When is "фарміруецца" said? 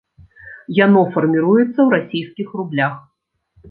1.17-1.69